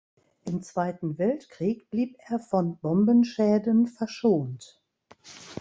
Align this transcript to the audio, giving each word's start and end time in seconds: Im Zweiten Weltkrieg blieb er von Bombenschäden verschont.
Im 0.45 0.63
Zweiten 0.63 1.19
Weltkrieg 1.19 1.91
blieb 1.91 2.17
er 2.27 2.39
von 2.39 2.75
Bombenschäden 2.79 3.85
verschont. 3.85 4.81